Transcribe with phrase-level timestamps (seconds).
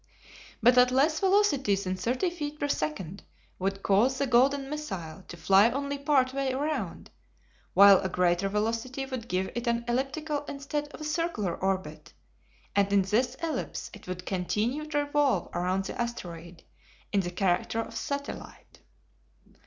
[0.63, 3.21] But a less velocity than thirty feet per second
[3.59, 7.11] would cause the golden missile to fly only part way around,
[7.75, 12.13] while a greater velocity would give it an elliptical instead of a circular orbit,
[12.75, 16.63] and in this ellipse it would continue to revolve around the asteroid
[17.13, 18.79] in the character of a satellite.